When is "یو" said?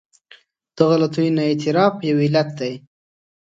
2.09-2.17